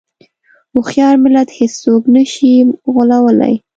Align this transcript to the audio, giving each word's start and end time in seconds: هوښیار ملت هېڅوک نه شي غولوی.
هوښیار 0.73 1.15
ملت 1.23 1.49
هېڅوک 1.57 2.03
نه 2.15 2.23
شي 2.31 2.51
غولوی. 2.93 3.55